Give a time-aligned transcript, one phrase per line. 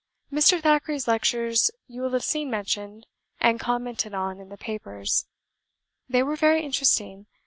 [0.33, 0.59] "Mr.
[0.59, 3.05] Thackeray's lectures you will have seen mentioned
[3.39, 5.27] and commented on in the papers;
[6.09, 7.27] they were very interesting.